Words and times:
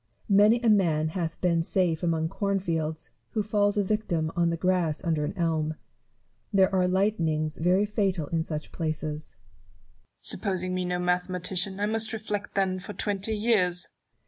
Many 0.29 0.59
a 0.61 0.67
man 0.69 1.09
hath 1.09 1.39
been 1.41 1.61
safe 1.61 2.01
among 2.01 2.27
corn 2.27 2.57
fields, 2.57 3.11
who 3.33 3.43
falls 3.43 3.77
a 3.77 3.83
victim 3.83 4.31
on 4.35 4.49
the 4.49 4.57
grass 4.57 5.03
under 5.03 5.23
an 5.25 5.37
elm. 5.37 5.75
There 6.51 6.73
are 6.73 6.87
lightnings 6.87 7.59
very 7.59 7.85
fatal 7.85 8.25
in 8.29 8.43
such 8.43 8.71
places. 8.71 9.33
Newton. 9.35 10.17
Supposing 10.21 10.73
me 10.73 10.85
no 10.85 10.97
mathematician, 10.97 11.79
I 11.79 11.85
must 11.85 12.13
reflect 12.13 12.55
then 12.55 12.79
for 12.79 12.93
twenty 12.93 13.35
years 13.37 13.89